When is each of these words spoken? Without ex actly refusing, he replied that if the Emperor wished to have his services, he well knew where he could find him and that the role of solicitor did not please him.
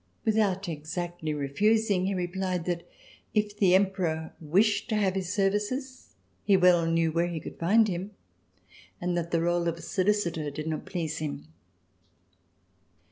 Without 0.25 0.67
ex 0.67 0.97
actly 0.97 1.31
refusing, 1.31 2.07
he 2.07 2.15
replied 2.15 2.65
that 2.65 2.89
if 3.35 3.55
the 3.55 3.75
Emperor 3.75 4.33
wished 4.41 4.89
to 4.89 4.95
have 4.95 5.13
his 5.13 5.31
services, 5.31 6.15
he 6.43 6.57
well 6.57 6.87
knew 6.87 7.11
where 7.11 7.27
he 7.27 7.39
could 7.39 7.59
find 7.59 7.87
him 7.87 8.09
and 8.99 9.15
that 9.15 9.29
the 9.29 9.41
role 9.43 9.67
of 9.67 9.79
solicitor 9.79 10.49
did 10.49 10.65
not 10.65 10.85
please 10.87 11.19
him. 11.19 11.49